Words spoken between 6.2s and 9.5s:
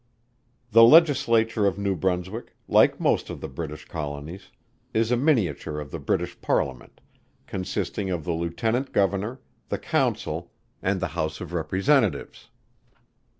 Parliament, consisting of the Lieutenant Governor,